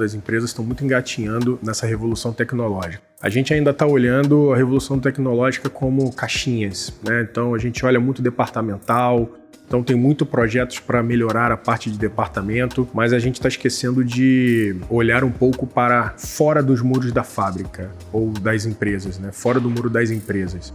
[0.00, 3.02] As empresas estão muito engatinhando nessa revolução tecnológica.
[3.20, 7.26] A gente ainda está olhando a revolução tecnológica como caixinhas, né?
[7.28, 9.28] Então a gente olha muito departamental,
[9.66, 14.04] então tem muito projetos para melhorar a parte de departamento, mas a gente está esquecendo
[14.04, 19.32] de olhar um pouco para fora dos muros da fábrica ou das empresas, né?
[19.32, 20.72] Fora do muro das empresas.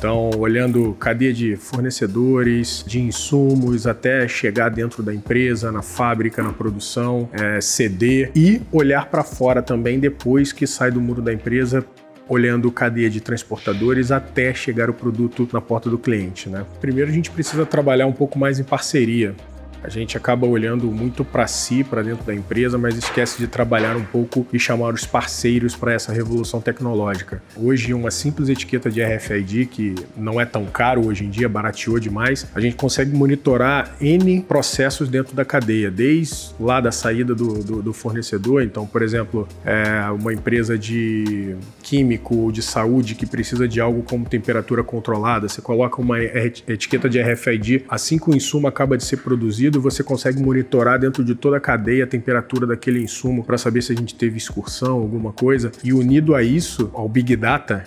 [0.00, 6.54] Então, olhando cadeia de fornecedores, de insumos, até chegar dentro da empresa, na fábrica, na
[6.54, 11.84] produção, é, CD e olhar para fora também depois que sai do muro da empresa
[12.26, 16.48] olhando cadeia de transportadores até chegar o produto na porta do cliente.
[16.48, 16.64] Né?
[16.80, 19.34] Primeiro, a gente precisa trabalhar um pouco mais em parceria
[19.82, 23.96] a gente acaba olhando muito para si, para dentro da empresa, mas esquece de trabalhar
[23.96, 27.42] um pouco e chamar os parceiros para essa revolução tecnológica.
[27.56, 31.98] Hoje, uma simples etiqueta de RFID, que não é tão caro hoje em dia, barateou
[31.98, 37.62] demais, a gente consegue monitorar N processos dentro da cadeia, desde lá da saída do,
[37.62, 38.62] do, do fornecedor.
[38.62, 44.02] Então, por exemplo, é uma empresa de químico ou de saúde que precisa de algo
[44.02, 49.04] como temperatura controlada, você coloca uma etiqueta de RFID, assim que o insumo acaba de
[49.04, 53.58] ser produzido, você consegue monitorar dentro de toda a cadeia a temperatura daquele insumo para
[53.58, 55.70] saber se a gente teve excursão, alguma coisa.
[55.84, 57.84] E unido a isso, ao Big Data,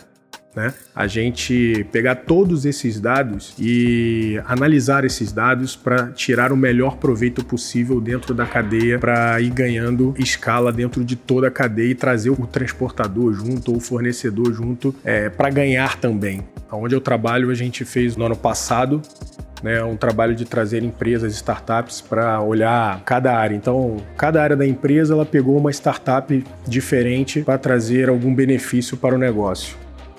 [0.55, 0.73] né?
[0.95, 7.43] A gente pegar todos esses dados e analisar esses dados para tirar o melhor proveito
[7.43, 12.29] possível dentro da cadeia, para ir ganhando escala dentro de toda a cadeia e trazer
[12.29, 16.41] o transportador junto ou o fornecedor junto é, para ganhar também.
[16.71, 19.01] Onde eu trabalho, a gente fez no ano passado
[19.63, 23.55] né, um trabalho de trazer empresas, startups para olhar cada área.
[23.55, 29.15] Então, cada área da empresa ela pegou uma startup diferente para trazer algum benefício para
[29.15, 29.77] o negócio.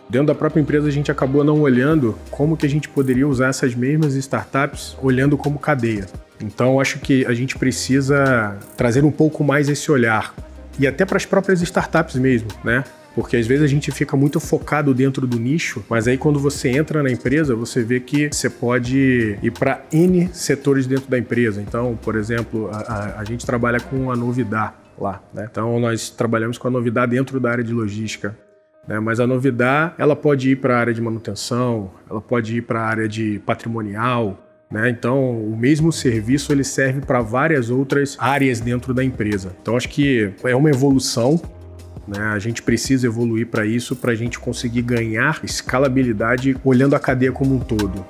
[0.09, 3.49] Dentro da própria empresa a gente acabou não olhando como que a gente poderia usar
[3.49, 6.07] essas mesmas startups olhando como cadeia.
[6.43, 10.35] Então, acho que a gente precisa trazer um pouco mais esse olhar
[10.79, 12.85] e até para as próprias startups mesmo, né?
[13.15, 16.69] Porque às vezes a gente fica muito focado dentro do nicho, mas aí quando você
[16.69, 21.63] entra na empresa, você vê que você pode ir para N setores dentro da empresa.
[21.63, 25.49] Então, por exemplo, a, a, a gente trabalha com a novidade lá, né?
[25.51, 28.37] Então nós trabalhamos com a novidade dentro da área de logística.
[28.87, 29.01] Né?
[29.01, 32.81] Mas a novidade, ela pode ir para a área de manutenção, ela pode ir para
[32.81, 34.39] a área de patrimonial,
[34.71, 34.91] né?
[34.91, 39.55] Então, o mesmo serviço ele serve para várias outras áreas dentro da empresa.
[39.63, 41.41] Então, acho que é uma evolução
[42.07, 42.21] né?
[42.33, 47.33] A gente precisa evoluir para isso, para a gente conseguir ganhar escalabilidade olhando a cadeia
[47.33, 48.05] como um todo.